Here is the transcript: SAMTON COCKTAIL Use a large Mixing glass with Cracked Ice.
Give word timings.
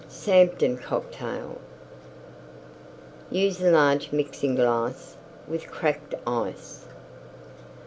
SAMTON 0.09 0.79
COCKTAIL 0.79 1.61
Use 3.29 3.61
a 3.61 3.69
large 3.69 4.11
Mixing 4.11 4.55
glass 4.55 5.15
with 5.47 5.67
Cracked 5.69 6.15
Ice. 6.25 6.87